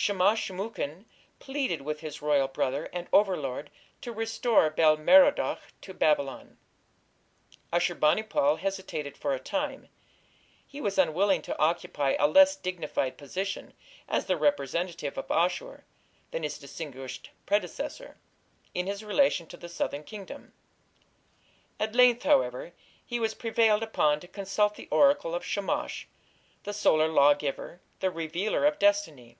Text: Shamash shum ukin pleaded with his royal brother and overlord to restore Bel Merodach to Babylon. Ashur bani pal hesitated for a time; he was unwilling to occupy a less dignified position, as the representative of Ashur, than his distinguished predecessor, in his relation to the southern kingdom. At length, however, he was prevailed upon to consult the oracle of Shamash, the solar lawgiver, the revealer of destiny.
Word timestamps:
Shamash 0.00 0.42
shum 0.44 0.58
ukin 0.60 1.06
pleaded 1.40 1.82
with 1.82 1.98
his 2.02 2.22
royal 2.22 2.46
brother 2.46 2.84
and 2.92 3.08
overlord 3.12 3.68
to 4.00 4.12
restore 4.12 4.70
Bel 4.70 4.96
Merodach 4.96 5.58
to 5.80 5.92
Babylon. 5.92 6.56
Ashur 7.72 7.96
bani 7.96 8.22
pal 8.22 8.54
hesitated 8.54 9.16
for 9.16 9.34
a 9.34 9.40
time; 9.40 9.88
he 10.64 10.80
was 10.80 10.98
unwilling 10.98 11.42
to 11.42 11.58
occupy 11.58 12.14
a 12.16 12.28
less 12.28 12.54
dignified 12.54 13.18
position, 13.18 13.74
as 14.08 14.26
the 14.26 14.36
representative 14.36 15.18
of 15.18 15.28
Ashur, 15.32 15.84
than 16.30 16.44
his 16.44 16.58
distinguished 16.58 17.30
predecessor, 17.44 18.18
in 18.74 18.86
his 18.86 19.02
relation 19.04 19.48
to 19.48 19.56
the 19.56 19.68
southern 19.68 20.04
kingdom. 20.04 20.52
At 21.80 21.96
length, 21.96 22.22
however, 22.22 22.72
he 23.04 23.18
was 23.18 23.34
prevailed 23.34 23.82
upon 23.82 24.20
to 24.20 24.28
consult 24.28 24.76
the 24.76 24.86
oracle 24.92 25.34
of 25.34 25.44
Shamash, 25.44 26.06
the 26.62 26.72
solar 26.72 27.08
lawgiver, 27.08 27.80
the 27.98 28.12
revealer 28.12 28.64
of 28.64 28.78
destiny. 28.78 29.38